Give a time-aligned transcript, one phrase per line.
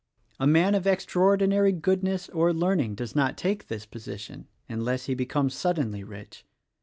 [0.39, 5.53] A man of extraordinary goodness or learning does not take this position— unless he becomes
[5.53, 6.43] suddenly rich.